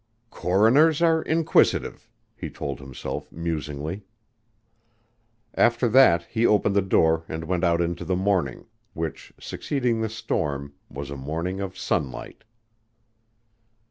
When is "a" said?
11.11-11.15